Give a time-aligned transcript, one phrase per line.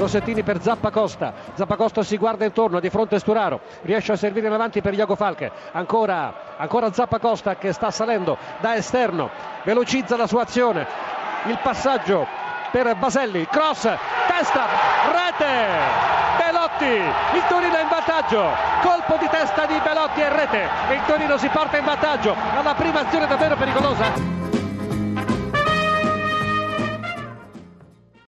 [0.00, 4.80] Rossettini per Zappacosta, Zappacosta si guarda intorno, di fronte Sturaro, riesce a servire in avanti
[4.80, 9.28] per Iago Falche, ancora, ancora Zappacosta che sta salendo da esterno,
[9.62, 10.86] velocizza la sua azione,
[11.48, 12.26] il passaggio
[12.70, 13.82] per Baselli, cross,
[14.26, 14.64] testa,
[15.12, 15.68] rete,
[16.46, 21.36] Belotti, il Torino è in vantaggio, colpo di testa di Belotti e rete, il Torino
[21.36, 22.34] si porta in vantaggio.
[22.56, 24.39] Alla prima azione davvero pericolosa.